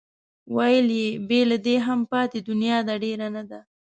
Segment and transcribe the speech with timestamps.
[0.55, 3.59] ویل یې بې له دې هم پاتې دنیا ده ډېره نه ده.